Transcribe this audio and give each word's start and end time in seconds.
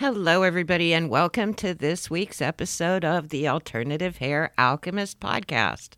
Hello, 0.00 0.42
everybody, 0.44 0.94
and 0.94 1.10
welcome 1.10 1.52
to 1.52 1.74
this 1.74 2.08
week's 2.08 2.40
episode 2.40 3.04
of 3.04 3.28
the 3.28 3.46
Alternative 3.46 4.16
Hair 4.16 4.50
Alchemist 4.56 5.20
podcast. 5.20 5.90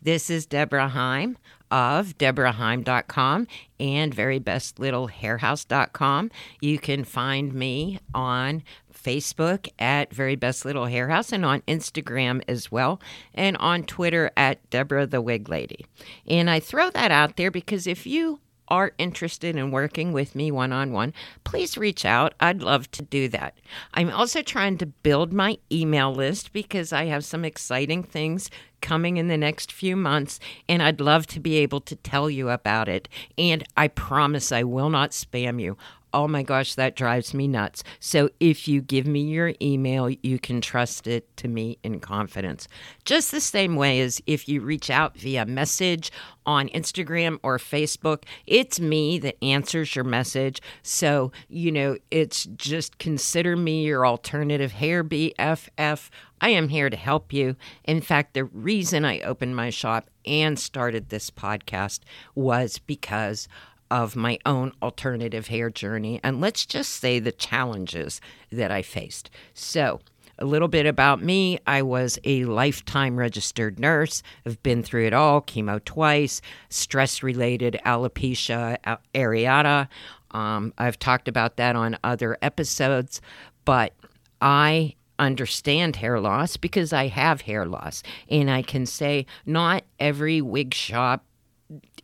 This 0.00 0.30
is 0.30 0.46
Deborah 0.46 0.86
Heim 0.86 1.36
of 1.68 2.16
deborahheim.com 2.18 3.48
and 3.80 4.14
verybestlittlehairhouse.com. 4.14 6.30
You 6.60 6.78
can 6.78 7.02
find 7.02 7.52
me 7.52 7.98
on 8.14 8.62
Facebook 8.94 9.68
at 9.80 10.14
Very 10.14 10.36
Best 10.36 10.64
Little 10.64 10.86
Hair 10.86 11.08
House 11.08 11.32
and 11.32 11.44
on 11.44 11.62
Instagram 11.62 12.44
as 12.46 12.70
well, 12.70 13.00
and 13.34 13.56
on 13.56 13.82
Twitter 13.82 14.30
at 14.36 14.70
Deborah 14.70 15.08
the 15.08 15.20
Wig 15.20 15.48
Lady. 15.48 15.84
And 16.28 16.48
I 16.48 16.60
throw 16.60 16.90
that 16.90 17.10
out 17.10 17.36
there 17.36 17.50
because 17.50 17.88
if 17.88 18.06
you 18.06 18.38
are 18.68 18.92
interested 18.98 19.56
in 19.56 19.70
working 19.70 20.12
with 20.12 20.34
me 20.34 20.50
one 20.50 20.72
on 20.72 20.92
one, 20.92 21.12
please 21.44 21.76
reach 21.76 22.04
out. 22.04 22.34
I'd 22.40 22.62
love 22.62 22.90
to 22.92 23.02
do 23.02 23.28
that. 23.28 23.58
I'm 23.94 24.10
also 24.10 24.42
trying 24.42 24.78
to 24.78 24.86
build 24.86 25.32
my 25.32 25.58
email 25.72 26.14
list 26.14 26.52
because 26.52 26.92
I 26.92 27.06
have 27.06 27.24
some 27.24 27.44
exciting 27.44 28.02
things 28.02 28.50
coming 28.80 29.16
in 29.16 29.28
the 29.28 29.36
next 29.36 29.72
few 29.72 29.96
months, 29.96 30.38
and 30.68 30.82
I'd 30.82 31.00
love 31.00 31.26
to 31.28 31.40
be 31.40 31.56
able 31.56 31.80
to 31.80 31.96
tell 31.96 32.30
you 32.30 32.50
about 32.50 32.88
it. 32.88 33.08
And 33.36 33.64
I 33.76 33.88
promise 33.88 34.52
I 34.52 34.62
will 34.62 34.90
not 34.90 35.10
spam 35.10 35.60
you. 35.60 35.76
Oh 36.12 36.26
my 36.26 36.42
gosh, 36.42 36.74
that 36.74 36.96
drives 36.96 37.34
me 37.34 37.46
nuts. 37.46 37.84
So 38.00 38.30
if 38.40 38.66
you 38.66 38.80
give 38.80 39.06
me 39.06 39.20
your 39.20 39.52
email, 39.60 40.08
you 40.08 40.38
can 40.38 40.60
trust 40.60 41.06
it 41.06 41.36
to 41.36 41.48
me 41.48 41.78
in 41.82 42.00
confidence. 42.00 42.66
Just 43.04 43.30
the 43.30 43.40
same 43.40 43.76
way 43.76 44.00
as 44.00 44.22
if 44.26 44.48
you 44.48 44.62
reach 44.62 44.88
out 44.88 45.18
via 45.18 45.44
message 45.44 46.10
on 46.46 46.68
Instagram 46.70 47.38
or 47.42 47.58
Facebook, 47.58 48.22
it's 48.46 48.80
me 48.80 49.18
that 49.18 49.42
answers 49.44 49.94
your 49.94 50.04
message. 50.04 50.62
So, 50.82 51.30
you 51.48 51.70
know, 51.70 51.98
it's 52.10 52.44
just 52.56 52.98
consider 52.98 53.54
me 53.54 53.84
your 53.84 54.06
alternative 54.06 54.72
hair 54.72 55.04
BFF. 55.04 56.08
I 56.40 56.48
am 56.50 56.68
here 56.68 56.88
to 56.88 56.96
help 56.96 57.32
you. 57.34 57.56
In 57.84 58.00
fact, 58.00 58.32
the 58.32 58.44
reason 58.44 59.04
I 59.04 59.20
opened 59.20 59.56
my 59.56 59.68
shop 59.68 60.08
and 60.24 60.58
started 60.58 61.08
this 61.08 61.30
podcast 61.30 62.00
was 62.34 62.78
because 62.78 63.46
of 63.90 64.16
my 64.16 64.38
own 64.44 64.72
alternative 64.82 65.48
hair 65.48 65.70
journey. 65.70 66.20
And 66.22 66.40
let's 66.40 66.66
just 66.66 66.92
say 66.92 67.18
the 67.18 67.32
challenges 67.32 68.20
that 68.50 68.70
I 68.70 68.82
faced. 68.82 69.30
So, 69.54 70.00
a 70.40 70.44
little 70.44 70.68
bit 70.68 70.86
about 70.86 71.20
me 71.20 71.58
I 71.66 71.82
was 71.82 72.18
a 72.24 72.44
lifetime 72.44 73.16
registered 73.16 73.80
nurse. 73.80 74.22
I've 74.46 74.62
been 74.62 74.82
through 74.82 75.06
it 75.06 75.12
all 75.12 75.42
chemo 75.42 75.84
twice, 75.84 76.40
stress 76.68 77.22
related 77.22 77.80
alopecia 77.84 78.78
areata. 79.14 79.88
Um, 80.30 80.72
I've 80.78 80.98
talked 80.98 81.26
about 81.26 81.56
that 81.56 81.74
on 81.74 81.98
other 82.04 82.38
episodes, 82.40 83.20
but 83.64 83.94
I 84.40 84.94
understand 85.18 85.96
hair 85.96 86.20
loss 86.20 86.56
because 86.56 86.92
I 86.92 87.08
have 87.08 87.40
hair 87.42 87.66
loss. 87.66 88.02
And 88.30 88.50
I 88.50 88.62
can 88.62 88.86
say 88.86 89.26
not 89.44 89.84
every 89.98 90.40
wig 90.40 90.74
shop 90.74 91.24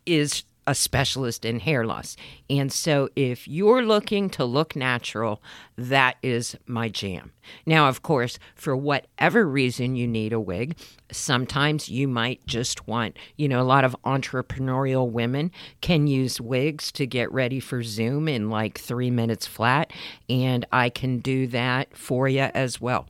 is 0.05 0.43
a 0.67 0.75
specialist 0.75 1.45
in 1.45 1.59
hair 1.59 1.85
loss. 1.85 2.15
And 2.49 2.71
so 2.71 3.09
if 3.15 3.47
you're 3.47 3.83
looking 3.83 4.29
to 4.31 4.45
look 4.45 4.75
natural, 4.75 5.41
that 5.77 6.17
is 6.23 6.55
my 6.65 6.89
jam. 6.89 7.31
Now, 7.65 7.87
of 7.87 8.01
course, 8.01 8.39
for 8.55 8.75
whatever 8.75 9.47
reason 9.47 9.95
you 9.95 10.07
need 10.07 10.33
a 10.33 10.39
wig, 10.39 10.77
sometimes 11.11 11.89
you 11.89 12.07
might 12.07 12.45
just 12.47 12.87
want, 12.87 13.17
you 13.35 13.47
know, 13.47 13.61
a 13.61 13.63
lot 13.63 13.83
of 13.83 13.95
entrepreneurial 14.03 15.09
women 15.09 15.51
can 15.81 16.07
use 16.07 16.41
wigs 16.41 16.91
to 16.93 17.05
get 17.05 17.31
ready 17.31 17.59
for 17.59 17.83
Zoom 17.83 18.27
in 18.27 18.49
like 18.49 18.79
three 18.79 19.11
minutes 19.11 19.45
flat. 19.45 19.91
And 20.29 20.65
I 20.71 20.89
can 20.89 21.19
do 21.19 21.47
that 21.47 21.95
for 21.95 22.27
you 22.27 22.49
as 22.53 22.81
well. 22.81 23.07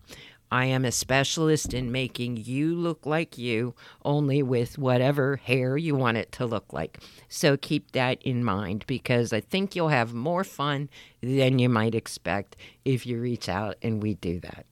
I 0.55 0.63
am 0.67 0.85
a 0.85 0.91
specialist 0.93 1.73
in 1.73 1.91
making 1.91 2.37
you 2.37 2.75
look 2.75 3.05
like 3.05 3.37
you, 3.37 3.75
only 4.05 4.41
with 4.41 4.77
whatever 4.77 5.35
hair 5.35 5.75
you 5.75 5.95
want 5.95 6.15
it 6.15 6.31
to 6.31 6.45
look 6.45 6.71
like. 6.71 7.01
So 7.27 7.57
keep 7.57 7.91
that 7.91 8.21
in 8.21 8.41
mind 8.41 8.85
because 8.87 9.33
I 9.33 9.41
think 9.41 9.75
you'll 9.75 9.89
have 9.89 10.13
more 10.13 10.45
fun 10.45 10.87
than 11.21 11.59
you 11.59 11.67
might 11.67 11.93
expect 11.93 12.55
if 12.85 13.05
you 13.05 13.19
reach 13.19 13.49
out 13.49 13.75
and 13.81 14.01
we 14.01 14.13
do 14.13 14.39
that. 14.39 14.65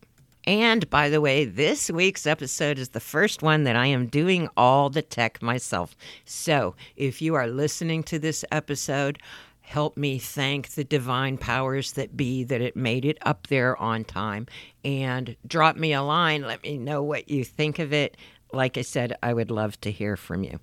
And 0.46 0.90
by 0.90 1.09
the 1.09 1.19
way, 1.19 1.44
this 1.44 1.91
week's 1.91 2.25
episode 2.25 2.80
is 2.80 2.90
the 2.90 3.02
first 3.02 3.41
one 3.41 3.66
that 3.66 3.75
I 3.75 3.88
am 3.88 4.07
doing 4.07 4.47
all 4.56 4.90
the 4.90 5.02
tech 5.02 5.41
myself. 5.41 5.97
So 6.24 6.75
if 6.96 7.22
you 7.22 7.36
are 7.36 7.47
listening 7.47 8.03
to 8.03 8.19
this 8.19 8.46
episode, 8.53 9.19
help 9.63 9.97
me 9.97 10.19
thank 10.19 10.69
the 10.69 10.84
divine 10.84 11.38
powers 11.38 11.94
that 11.94 12.16
be 12.16 12.44
that 12.44 12.62
it 12.62 12.75
made 12.75 13.06
it 13.06 13.18
up 13.24 13.47
there 13.47 13.75
on 13.81 14.03
time 14.03 14.46
and 14.85 15.35
drop 15.47 15.75
me 15.75 15.94
a 15.94 16.03
line. 16.03 16.44
Let 16.44 16.63
me 16.63 16.78
know 16.78 17.01
what 17.01 17.29
you 17.29 17.44
think 17.44 17.79
of 17.79 17.91
it. 17.91 18.16
Like 18.51 18.78
i 18.78 18.81
said 18.81 19.18
i 19.24 19.34
would 19.34 19.50
love 19.50 19.79
to 19.81 19.90
hear 19.90 20.16
from 20.16 20.44
you. 20.44 20.59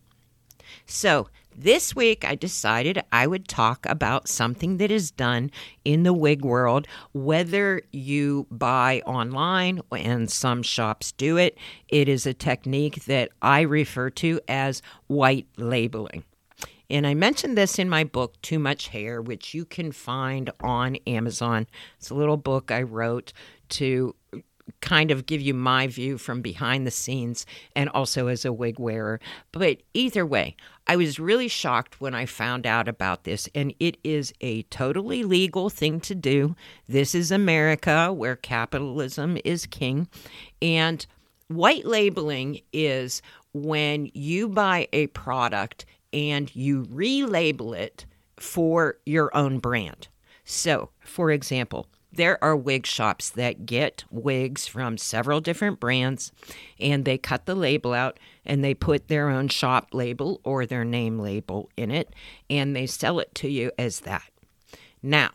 So 0.87 1.29
this 1.57 1.97
week 1.97 2.25
i 2.25 2.37
decided 2.37 3.03
i 3.11 3.27
would 3.27 3.49
talk 3.49 3.85
about 3.87 4.29
something 4.29 4.77
that 4.77 4.91
is 4.91 5.11
done 5.11 5.51
in 5.85 6.05
the 6.05 6.13
wig 6.13 6.45
world. 6.45 6.87
Whether 7.13 7.83
you 7.91 8.47
buy 8.51 9.03
online 9.07 9.81
and 9.91 10.31
some 10.31 10.63
shops 10.63 11.11
do 11.13 11.37
it 11.39 11.57
it 11.89 12.07
is 12.09 12.27
a 12.27 12.35
technique 12.35 13.07
that 13.07 13.31
i 13.43 13.63
refer 13.63 14.11
to 14.11 14.41
as 14.47 14.83
white 15.09 15.49
labeling 15.57 16.23
and 16.91 17.07
I 17.07 17.15
mentioned 17.15 17.57
this 17.57 17.79
in 17.79 17.89
my 17.89 18.05
book, 18.05 18.41
Too 18.43 18.59
Much 18.59 18.89
Hair, 18.89 19.23
which 19.23 19.55
you 19.55 19.65
can 19.65 19.93
find 19.93 20.51
on 20.61 20.97
Amazon. 21.07 21.67
It's 21.99 22.11
a 22.11 22.15
little 22.15 22.37
book 22.37 22.71
I 22.71 22.83
wrote 22.83 23.33
to 23.71 24.15
kind 24.81 25.11
of 25.11 25.27
give 25.27 25.41
you 25.41 25.55
my 25.55 25.87
view 25.87 26.17
from 26.17 26.43
behind 26.43 26.87
the 26.87 26.91
scenes 26.91 27.45
and 27.75 27.89
also 27.91 28.29
as 28.29 28.45
a 28.45 28.53
wig 28.53 28.79
wearer. 28.79 29.21
But 29.53 29.83
either 29.95 30.25
way, 30.25 30.57
I 30.87 30.97
was 30.97 31.19
really 31.19 31.49
shocked 31.49 32.01
when 32.01 32.15
I 32.15 32.27
found 32.27 32.67
out 32.67 32.89
about 32.89 33.25
this, 33.25 33.49
and 33.55 33.75
it 33.81 33.99
is 34.05 34.33
a 34.41 34.63
totally 34.65 35.23
legal 35.23 35.71
thing 35.71 36.01
to 36.01 36.15
do. 36.15 36.55
This 36.89 37.15
is 37.15 37.31
America 37.31 38.13
where 38.13 38.37
capitalism 38.37 39.39
is 39.45 39.67
king. 39.67 40.09
And 40.63 41.05
white 41.49 41.85
labeling 41.85 42.61
is 42.73 43.23
when 43.53 44.11
you 44.15 44.49
buy 44.49 44.89
a 44.93 45.09
product 45.09 45.85
and 46.13 46.55
you 46.55 46.85
relabel 46.85 47.77
it 47.77 48.07
for 48.37 48.99
your 49.05 49.35
own 49.37 49.59
brand. 49.59 50.09
So, 50.45 50.91
for 51.01 51.31
example, 51.31 51.87
there 52.13 52.43
are 52.43 52.57
wig 52.57 52.87
shops 52.87 53.31
that 53.31 53.67
get 53.67 54.05
wigs 54.11 54.67
from 54.67 54.99
several 54.99 55.41
different 55.41 55.79
brands 55.79 56.33
and 56.79 57.05
they 57.05 57.19
cut 57.19 57.47
the 57.47 57.55
label 57.55 57.93
out 57.93 58.19
and 58.45 58.65
they 58.65 58.75
put 58.75 59.09
their 59.09 59.29
own 59.29 59.49
shop 59.49 59.89
label 59.93 60.41
or 60.43 60.67
their 60.67 60.85
name 60.85 61.21
label 61.21 61.71
in 61.77 61.91
it 61.91 62.13
and 62.49 62.75
they 62.75 62.87
sell 62.87 63.21
it 63.21 63.33
to 63.37 63.49
you 63.49 63.71
as 63.79 64.01
that. 64.01 64.29
Now, 65.03 65.31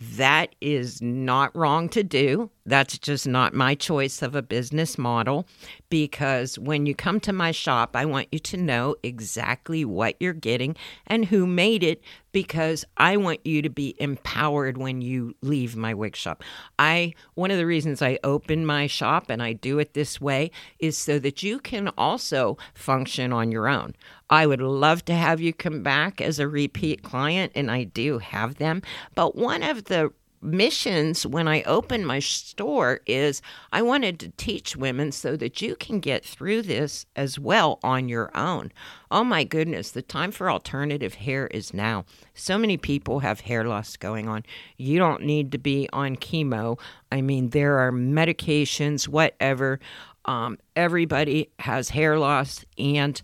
that 0.00 0.54
is 0.60 1.00
not 1.00 1.54
wrong 1.56 1.88
to 1.90 2.02
do. 2.02 2.50
That's 2.66 2.98
just 2.98 3.26
not 3.28 3.52
my 3.52 3.74
choice 3.74 4.22
of 4.22 4.34
a 4.34 4.40
business 4.40 4.96
model 4.96 5.46
because 5.90 6.58
when 6.58 6.86
you 6.86 6.94
come 6.94 7.20
to 7.20 7.32
my 7.32 7.50
shop, 7.50 7.94
I 7.94 8.06
want 8.06 8.28
you 8.32 8.38
to 8.38 8.56
know 8.56 8.96
exactly 9.02 9.84
what 9.84 10.16
you're 10.18 10.32
getting 10.32 10.74
and 11.06 11.26
who 11.26 11.46
made 11.46 11.82
it 11.82 12.02
because 12.32 12.86
I 12.96 13.18
want 13.18 13.44
you 13.44 13.60
to 13.60 13.68
be 13.68 13.94
empowered 13.98 14.78
when 14.78 15.02
you 15.02 15.36
leave 15.42 15.76
my 15.76 15.92
wig 15.92 16.16
shop. 16.16 16.42
I 16.78 17.12
one 17.34 17.50
of 17.50 17.58
the 17.58 17.66
reasons 17.66 18.00
I 18.00 18.18
open 18.24 18.64
my 18.64 18.86
shop 18.86 19.28
and 19.28 19.42
I 19.42 19.52
do 19.52 19.78
it 19.78 19.92
this 19.92 20.18
way 20.18 20.50
is 20.78 20.96
so 20.96 21.18
that 21.18 21.42
you 21.42 21.58
can 21.58 21.88
also 21.98 22.56
function 22.72 23.30
on 23.30 23.52
your 23.52 23.68
own. 23.68 23.94
I 24.30 24.46
would 24.46 24.62
love 24.62 25.04
to 25.04 25.14
have 25.14 25.38
you 25.38 25.52
come 25.52 25.82
back 25.82 26.22
as 26.22 26.38
a 26.38 26.48
repeat 26.48 27.02
client 27.02 27.52
and 27.54 27.70
I 27.70 27.84
do 27.84 28.18
have 28.18 28.54
them, 28.54 28.80
but 29.14 29.36
one 29.36 29.62
of 29.62 29.84
the 29.84 30.12
missions 30.44 31.26
when 31.26 31.48
I 31.48 31.62
opened 31.62 32.06
my 32.06 32.18
store 32.18 33.00
is 33.06 33.40
I 33.72 33.82
wanted 33.82 34.20
to 34.20 34.28
teach 34.36 34.76
women 34.76 35.10
so 35.10 35.36
that 35.36 35.62
you 35.62 35.74
can 35.74 36.00
get 36.00 36.24
through 36.24 36.62
this 36.62 37.06
as 37.16 37.38
well 37.38 37.80
on 37.82 38.08
your 38.08 38.30
own. 38.36 38.70
Oh 39.10 39.24
my 39.24 39.44
goodness, 39.44 39.90
the 39.90 40.02
time 40.02 40.30
for 40.30 40.50
alternative 40.50 41.14
hair 41.14 41.46
is 41.48 41.72
now. 41.72 42.04
So 42.34 42.58
many 42.58 42.76
people 42.76 43.20
have 43.20 43.40
hair 43.40 43.64
loss 43.64 43.96
going 43.96 44.28
on. 44.28 44.44
You 44.76 44.98
don't 44.98 45.22
need 45.22 45.50
to 45.52 45.58
be 45.58 45.88
on 45.92 46.16
chemo. 46.16 46.78
I 47.10 47.22
mean, 47.22 47.50
there 47.50 47.78
are 47.78 47.90
medications, 47.90 49.08
whatever. 49.08 49.80
Um, 50.26 50.58
everybody 50.76 51.50
has 51.58 51.90
hair 51.90 52.18
loss, 52.18 52.64
and 52.78 53.20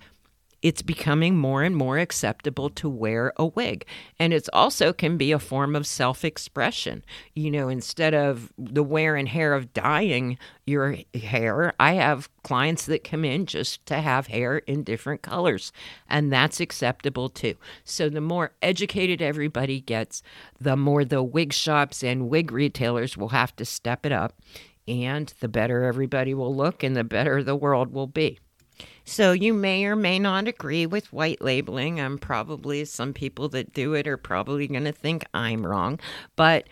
it's 0.63 0.83
becoming 0.83 1.37
more 1.37 1.63
and 1.63 1.75
more 1.75 1.99
acceptable 1.99 2.69
to 2.71 2.89
wear 2.89 3.33
a 3.37 3.47
wig. 3.47 3.87
And 4.19 4.33
it's 4.35 4.51
also 4.53 4.93
can 4.93 5.17
be 5.17 5.33
a 5.33 5.39
form 5.39 5.75
of 5.75 5.87
self 5.87 6.25
expression. 6.25 7.05
You 7.35 7.51
know, 7.51 7.69
instead 7.69 8.15
of 8.15 8.53
the 8.59 8.83
wear 8.83 9.17
and 9.17 9.29
hair 9.29 9.55
of 9.55 9.73
dyeing 9.73 10.39
your 10.67 10.97
hair, 11.15 11.73
I 11.81 11.95
have 11.95 12.29
clients 12.43 12.87
that 12.87 13.05
come 13.05 13.25
in 13.25 13.47
just 13.47 13.85
to 13.87 14.01
have 14.01 14.27
hair 14.27 14.59
in 14.59 14.85
different 14.85 15.23
colors, 15.23 15.73
and 16.09 16.33
that's 16.33 16.61
acceptable 16.61 17.29
too. 17.29 17.55
So, 17.85 18.09
the 18.09 18.21
more 18.21 18.53
educated 18.63 19.23
everybody 19.23 19.81
gets, 19.81 20.23
the 20.61 20.77
more 20.77 21.05
the 21.05 21.23
wig 21.23 21.53
shops 21.53 22.05
and 22.05 22.29
wig 22.29 22.53
retailers 22.53 23.17
will 23.17 23.31
have 23.31 23.57
to 23.57 23.65
step 23.65 24.05
it 24.05 24.13
up, 24.13 24.41
and 24.87 25.33
the 25.41 25.49
better 25.49 25.85
everybody 25.85 26.35
will 26.35 26.55
look, 26.55 26.83
and 26.83 26.95
the 26.95 27.05
better 27.05 27.43
the 27.43 27.57
world 27.57 27.93
will 27.93 28.07
be. 28.07 28.39
So 29.05 29.33
you 29.33 29.53
may 29.53 29.85
or 29.87 29.97
may 29.97 30.19
not 30.19 30.47
agree 30.47 30.87
with 30.87 31.13
white 31.13 31.43
labeling. 31.43 32.01
I'm 32.01 32.19
probably 32.19 32.85
some 32.85 33.13
people 33.13 33.49
that 33.51 33.73
do 33.73 33.95
it 33.95 34.07
are 34.07 34.17
probably 34.17 34.69
going 34.69 34.85
to 34.85 34.93
think 34.93 35.25
I'm 35.35 35.67
wrong, 35.67 35.99
but 36.37 36.69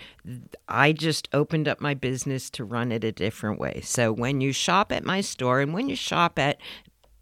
I 0.68 0.92
just 0.92 1.28
opened 1.32 1.66
up 1.66 1.80
my 1.80 1.94
business 1.94 2.48
to 2.50 2.64
run 2.64 2.92
it 2.92 3.02
a 3.02 3.12
different 3.12 3.58
way. 3.58 3.80
So 3.82 4.12
when 4.12 4.40
you 4.40 4.52
shop 4.52 4.92
at 4.92 5.04
my 5.04 5.20
store 5.20 5.60
and 5.60 5.74
when 5.74 5.88
you 5.88 5.96
shop 5.96 6.38
at 6.38 6.60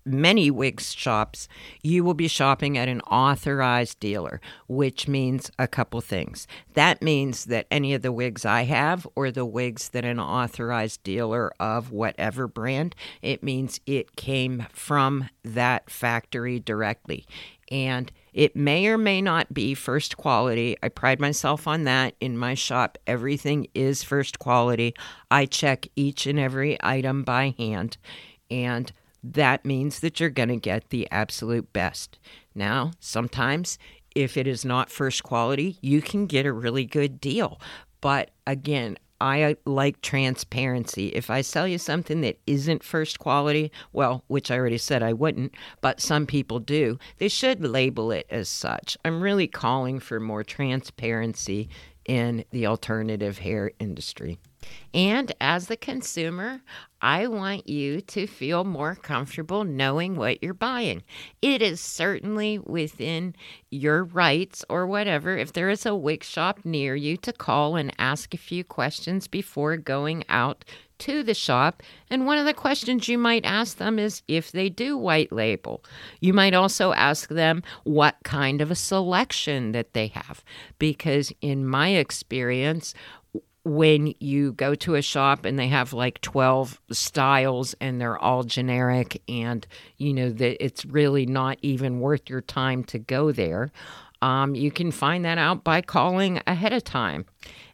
many 0.06 0.50
wig 0.50 0.80
shops, 0.80 1.48
you 1.82 2.04
will 2.04 2.14
be 2.14 2.28
shopping 2.28 2.78
at 2.78 2.88
an 2.88 3.00
authorized 3.02 4.00
dealer, 4.00 4.40
which 4.68 5.08
means 5.08 5.50
a 5.58 5.66
couple 5.66 6.00
things. 6.00 6.46
That 6.74 7.02
means 7.02 7.46
that 7.46 7.66
any 7.70 7.92
of 7.94 8.02
the 8.02 8.12
wigs 8.12 8.44
I 8.44 8.62
have 8.62 9.06
or 9.16 9.30
the 9.30 9.44
wigs 9.44 9.90
that 9.90 10.04
an 10.04 10.20
authorized 10.20 11.02
dealer 11.02 11.52
of 11.58 11.90
whatever 11.90 12.46
brand, 12.46 12.94
it 13.22 13.42
means 13.42 13.80
it 13.86 14.16
came 14.16 14.66
from 14.72 15.28
that 15.42 15.90
factory 15.90 16.60
directly. 16.60 17.26
And 17.70 18.12
it 18.32 18.54
may 18.54 18.86
or 18.86 18.98
may 18.98 19.20
not 19.20 19.52
be 19.52 19.74
first 19.74 20.16
quality. 20.16 20.76
I 20.82 20.88
pride 20.88 21.20
myself 21.20 21.66
on 21.66 21.84
that. 21.84 22.14
In 22.20 22.38
my 22.38 22.54
shop, 22.54 22.98
everything 23.06 23.66
is 23.74 24.04
first 24.04 24.38
quality. 24.38 24.94
I 25.30 25.46
check 25.46 25.88
each 25.96 26.26
and 26.26 26.38
every 26.38 26.76
item 26.80 27.24
by 27.24 27.54
hand. 27.58 27.96
And 28.50 28.92
that 29.34 29.64
means 29.64 30.00
that 30.00 30.20
you're 30.20 30.30
going 30.30 30.48
to 30.48 30.56
get 30.56 30.90
the 30.90 31.08
absolute 31.10 31.72
best. 31.72 32.18
Now, 32.54 32.92
sometimes 33.00 33.78
if 34.14 34.36
it 34.36 34.46
is 34.46 34.64
not 34.64 34.90
first 34.90 35.22
quality, 35.22 35.78
you 35.82 36.00
can 36.00 36.26
get 36.26 36.46
a 36.46 36.52
really 36.52 36.86
good 36.86 37.20
deal. 37.20 37.60
But 38.00 38.30
again, 38.46 38.96
I 39.20 39.42
uh, 39.42 39.54
like 39.64 40.02
transparency. 40.02 41.08
If 41.08 41.30
I 41.30 41.40
sell 41.40 41.66
you 41.66 41.78
something 41.78 42.20
that 42.20 42.38
isn't 42.46 42.82
first 42.82 43.18
quality, 43.18 43.72
well, 43.92 44.24
which 44.26 44.50
I 44.50 44.58
already 44.58 44.78
said 44.78 45.02
I 45.02 45.12
wouldn't, 45.12 45.54
but 45.80 46.00
some 46.00 46.26
people 46.26 46.58
do, 46.58 46.98
they 47.18 47.28
should 47.28 47.64
label 47.64 48.10
it 48.10 48.26
as 48.30 48.48
such. 48.48 48.96
I'm 49.04 49.22
really 49.22 49.46
calling 49.46 50.00
for 50.00 50.20
more 50.20 50.44
transparency 50.44 51.68
in 52.04 52.44
the 52.50 52.66
alternative 52.66 53.38
hair 53.38 53.72
industry. 53.78 54.38
And 54.94 55.32
as 55.40 55.66
the 55.66 55.76
consumer, 55.76 56.62
I 57.00 57.26
want 57.26 57.68
you 57.68 58.00
to 58.00 58.26
feel 58.26 58.64
more 58.64 58.94
comfortable 58.94 59.64
knowing 59.64 60.16
what 60.16 60.42
you're 60.42 60.54
buying. 60.54 61.02
It 61.42 61.60
is 61.60 61.80
certainly 61.80 62.58
within 62.58 63.34
your 63.70 64.04
rights 64.04 64.64
or 64.70 64.86
whatever, 64.86 65.36
if 65.36 65.52
there 65.52 65.68
is 65.68 65.84
a 65.84 65.94
wig 65.94 66.24
shop 66.24 66.60
near 66.64 66.96
you, 66.96 67.16
to 67.18 67.32
call 67.32 67.76
and 67.76 67.92
ask 67.98 68.32
a 68.32 68.38
few 68.38 68.64
questions 68.64 69.28
before 69.28 69.76
going 69.76 70.24
out 70.28 70.64
to 70.98 71.22
the 71.22 71.34
shop. 71.34 71.82
And 72.08 72.26
one 72.26 72.38
of 72.38 72.46
the 72.46 72.54
questions 72.54 73.08
you 73.08 73.18
might 73.18 73.44
ask 73.44 73.76
them 73.76 73.98
is 73.98 74.22
if 74.28 74.50
they 74.52 74.68
do 74.68 74.96
white 74.96 75.30
label. 75.30 75.84
You 76.20 76.32
might 76.32 76.54
also 76.54 76.92
ask 76.92 77.28
them 77.28 77.62
what 77.84 78.16
kind 78.24 78.60
of 78.60 78.70
a 78.70 78.74
selection 78.76 79.72
that 79.72 79.92
they 79.92 80.08
have. 80.08 80.42
Because 80.78 81.32
in 81.40 81.66
my 81.66 81.90
experience, 81.90 82.94
when 83.66 84.14
you 84.20 84.52
go 84.52 84.76
to 84.76 84.94
a 84.94 85.02
shop 85.02 85.44
and 85.44 85.58
they 85.58 85.66
have 85.66 85.92
like 85.92 86.20
12 86.20 86.80
styles 86.92 87.74
and 87.80 88.00
they're 88.00 88.16
all 88.16 88.44
generic 88.44 89.20
and 89.28 89.66
you 89.96 90.14
know 90.14 90.30
that 90.30 90.64
it's 90.64 90.84
really 90.84 91.26
not 91.26 91.58
even 91.62 91.98
worth 91.98 92.30
your 92.30 92.40
time 92.40 92.84
to 92.84 92.98
go 92.98 93.32
there 93.32 93.72
um, 94.22 94.54
you 94.54 94.70
can 94.70 94.90
find 94.90 95.24
that 95.24 95.38
out 95.38 95.64
by 95.64 95.80
calling 95.80 96.40
ahead 96.46 96.72
of 96.72 96.84
time. 96.84 97.26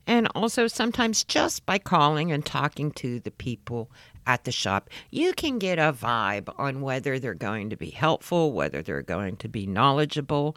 And 0.07 0.27
also 0.35 0.67
sometimes 0.67 1.23
just 1.23 1.65
by 1.65 1.79
calling 1.79 2.33
and 2.33 2.45
talking 2.45 2.91
to 2.93 3.21
the 3.21 3.31
people 3.31 3.91
at 4.27 4.45
the 4.45 4.53
shop, 4.53 4.89
you 5.11 5.33
can 5.33 5.59
get 5.59 5.79
a 5.79 5.93
vibe 5.93 6.53
on 6.59 6.81
whether 6.81 7.19
they're 7.19 7.35
going 7.35 7.71
to 7.71 7.77
be 7.77 7.91
helpful, 7.91 8.53
whether 8.53 8.83
they're 8.83 9.03
going 9.03 9.37
to 9.37 9.49
be 9.49 9.67
knowledgeable. 9.67 10.57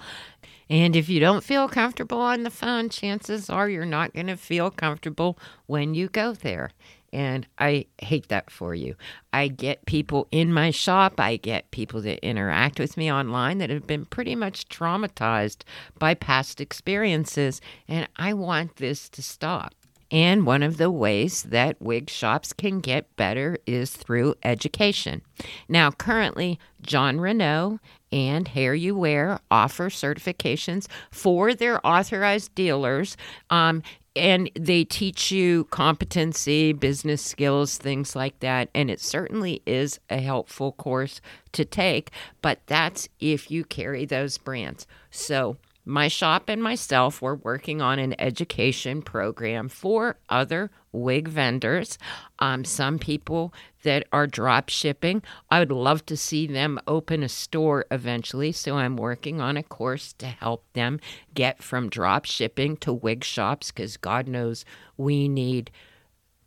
And 0.70 0.96
if 0.96 1.10
you 1.10 1.20
don't 1.20 1.44
feel 1.44 1.68
comfortable 1.68 2.20
on 2.20 2.44
the 2.44 2.50
phone, 2.50 2.90
chances 2.90 3.50
are 3.50 3.70
you're 3.70 3.86
not 3.86 4.14
going 4.14 4.28
to 4.28 4.38
feel 4.38 4.72
comfortable 4.72 5.38
when 5.68 5.94
you 5.94 6.08
go 6.08 6.34
there. 6.34 6.72
And 7.14 7.48
I 7.58 7.86
hate 8.02 8.28
that 8.28 8.52
for 8.52 8.76
you. 8.76 8.96
I 9.32 9.48
get 9.48 9.86
people 9.86 10.28
in 10.32 10.52
my 10.52 10.72
shop, 10.72 11.20
I 11.20 11.38
get 11.38 11.72
people 11.72 12.02
that 12.02 12.20
interact 12.26 12.78
with 12.78 12.98
me 12.98 13.10
online 13.10 13.60
that 13.60 13.70
have 13.70 13.88
been 13.88 14.06
pretty 14.06 14.36
much 14.36 14.68
traumatized 14.68 15.64
by 15.98 16.14
past 16.14 16.60
experiences. 16.60 17.62
And 17.88 18.10
I 18.18 18.34
want 18.34 18.78
this 18.78 19.08
to 19.10 19.22
stop. 19.22 19.74
And 20.12 20.46
one 20.46 20.63
of 20.63 20.78
the 20.78 20.92
ways 20.92 21.44
that 21.44 21.81
wig 21.81 22.10
shops 22.10 22.54
can 22.54 22.80
get 22.80 23.16
better 23.16 23.57
is 23.66 23.92
through 23.92 24.36
education. 24.44 25.22
Now, 25.68 25.92
currently, 25.92 26.60
Jon 26.81 27.18
Renau 27.18 27.80
and 28.12 28.48
HairUWear 28.48 29.40
offer 29.50 29.90
certifications 29.90 30.88
for 31.12 31.54
their 31.54 31.86
authorized 31.86 32.54
dealers. 32.56 33.18
Um, 33.50 33.81
and 34.16 34.50
they 34.56 34.86
teach 34.86 35.31
you 35.31 35.66
competency, 35.66 36.72
business 36.72 37.22
skills, 37.22 37.78
things 37.78 38.16
like 38.16 38.40
that. 38.40 38.69
And 38.74 38.90
it 38.90 39.01
certainly 39.01 39.62
is 39.66 40.00
a 40.10 40.19
helpful 40.19 40.72
course 40.72 41.19
to 41.51 41.66
take, 41.66 42.12
but 42.42 42.62
that's 42.68 43.10
if 43.19 43.51
you 43.51 43.66
carry 43.66 44.06
those 44.06 44.38
brands. 44.38 44.88
So, 45.12 45.58
my 45.86 46.08
shop 46.08 46.50
and 46.50 46.62
myself 46.62 47.22
were 47.22 47.36
working 47.36 47.82
on 47.82 48.00
an 48.00 48.20
education 48.20 49.02
program 49.02 49.70
for 49.70 50.18
other 50.30 50.72
wig 50.92 51.28
vendors. 51.28 52.00
Um, 52.40 52.66
some 52.66 52.98
people 52.98 53.54
that 53.84 54.08
are 54.12 54.26
drop 54.26 54.70
shipping. 54.70 55.22
I 55.52 55.60
would 55.60 55.72
love 55.72 56.06
to 56.08 56.18
see 56.18 56.48
them 56.48 56.80
open 56.88 57.22
a 57.22 57.30
store 57.30 57.86
eventually. 57.92 58.52
So 58.52 58.78
I'm 58.78 58.98
working 58.98 59.40
on 59.40 59.58
a 59.58 59.64
course 59.64 60.14
to 60.14 60.26
help 60.26 60.66
them 60.74 61.00
get 61.34 61.62
from 61.62 61.90
drop 61.90 62.26
shipping 62.26 62.78
to 62.78 62.92
wig 62.92 63.24
shops 63.24 63.72
because 63.72 63.98
God 63.98 64.28
knows 64.28 64.66
we 64.98 65.28
need 65.28 65.70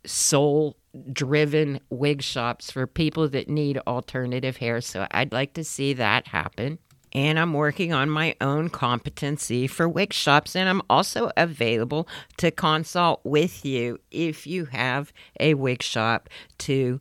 soul 0.05 0.75
driven 1.13 1.79
wig 1.89 2.21
shops 2.21 2.71
for 2.71 2.87
people 2.87 3.29
that 3.29 3.47
need 3.47 3.77
alternative 3.85 4.57
hair. 4.57 4.81
So 4.81 5.07
I'd 5.11 5.31
like 5.31 5.53
to 5.53 5.63
see 5.63 5.93
that 5.93 6.27
happen 6.27 6.79
and 7.13 7.39
I'm 7.39 7.53
working 7.53 7.93
on 7.93 8.09
my 8.09 8.35
own 8.39 8.69
competency 8.69 9.67
for 9.67 9.87
wig 9.87 10.13
shops. 10.13 10.55
And 10.55 10.69
I'm 10.69 10.81
also 10.89 11.31
available 11.37 12.07
to 12.37 12.51
consult 12.51 13.21
with 13.23 13.65
you 13.65 13.99
if 14.11 14.45
you 14.45 14.65
have 14.65 15.11
a 15.39 15.53
wig 15.55 15.81
shop 15.81 16.29
to 16.59 16.99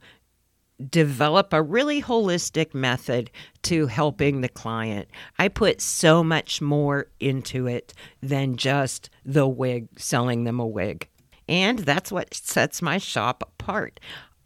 develop 0.91 1.53
a 1.53 1.63
really 1.63 2.01
holistic 2.01 2.73
method 2.73 3.31
to 3.63 3.87
helping 3.87 4.41
the 4.41 4.49
client. 4.49 5.09
I 5.39 5.49
put 5.49 5.81
so 5.81 6.23
much 6.23 6.63
more 6.63 7.07
into 7.19 7.67
it 7.67 7.93
than 8.23 8.57
just 8.57 9.11
the 9.25 9.49
wig, 9.49 9.89
selling 9.99 10.45
them 10.45 10.61
a 10.61 10.67
wig. 10.67 11.09
And 11.49 11.81
that's 11.81 12.13
what 12.13 12.35
sets 12.35 12.83
my 12.83 12.99
shop 12.99 13.43
apart. 13.43 13.99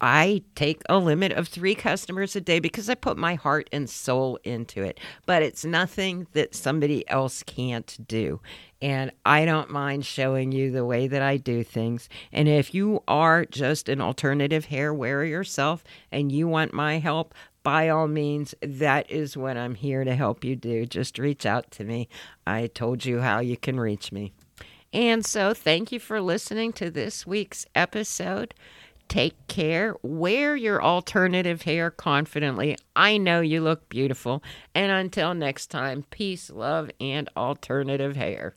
I 0.05 0.43
take 0.53 0.81
a 0.89 0.97
limit 0.97 1.31
of 1.31 1.47
three 1.47 1.75
customers 1.75 2.35
a 2.35 2.41
day 2.41 2.59
because 2.59 2.89
I 2.89 2.93
put 2.95 3.15
my 3.17 3.35
heart 3.35 3.69
and 3.71 3.89
soul 3.89 4.37
into 4.43 4.83
it. 4.83 4.99
But 5.25 5.43
it's 5.43 5.63
nothing 5.63 6.27
that 6.33 6.53
somebody 6.53 7.07
else 7.09 7.41
can't 7.41 7.97
do. 8.05 8.41
And 8.81 9.13
I 9.25 9.45
don't 9.45 9.69
mind 9.69 10.05
showing 10.05 10.51
you 10.51 10.71
the 10.71 10.83
way 10.83 11.07
that 11.07 11.21
I 11.21 11.37
do 11.37 11.63
things. 11.63 12.09
And 12.33 12.49
if 12.49 12.73
you 12.73 13.01
are 13.07 13.45
just 13.45 13.87
an 13.87 14.01
alternative 14.01 14.65
hair 14.65 14.93
wearer 14.93 15.23
yourself 15.23 15.85
and 16.11 16.33
you 16.33 16.49
want 16.49 16.73
my 16.73 16.99
help, 16.99 17.33
by 17.63 17.87
all 17.87 18.09
means, 18.09 18.53
that 18.61 19.09
is 19.09 19.37
what 19.37 19.55
I'm 19.55 19.75
here 19.75 20.03
to 20.03 20.15
help 20.17 20.43
you 20.43 20.57
do. 20.57 20.85
Just 20.85 21.17
reach 21.17 21.45
out 21.45 21.71
to 21.71 21.85
me. 21.85 22.09
I 22.45 22.67
told 22.67 23.05
you 23.05 23.21
how 23.21 23.39
you 23.39 23.55
can 23.55 23.79
reach 23.79 24.11
me. 24.11 24.33
And 24.91 25.25
so, 25.25 25.53
thank 25.53 25.93
you 25.93 25.99
for 25.99 26.19
listening 26.19 26.73
to 26.73 26.91
this 26.91 27.25
week's 27.25 27.65
episode. 27.73 28.53
Take 29.07 29.47
care. 29.47 29.95
Wear 30.01 30.55
your 30.55 30.83
alternative 30.83 31.63
hair 31.63 31.91
confidently. 31.91 32.77
I 32.95 33.17
know 33.17 33.41
you 33.41 33.61
look 33.61 33.87
beautiful. 33.89 34.43
And 34.73 34.91
until 34.91 35.33
next 35.33 35.67
time, 35.67 36.05
peace, 36.09 36.49
love, 36.49 36.89
and 36.99 37.29
alternative 37.37 38.15
hair. 38.15 38.55